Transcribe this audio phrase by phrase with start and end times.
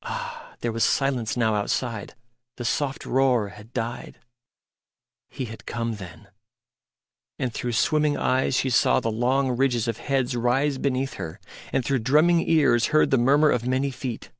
[0.00, 0.54] Ah!
[0.60, 2.14] there was silence now outside;
[2.56, 4.18] the soft roar had died.
[5.28, 6.28] He had come then.
[7.38, 11.38] And through swimming eyes she saw the long ridges of heads rise beneath her,
[11.70, 14.30] and through drumming ears heard the murmur of many feet.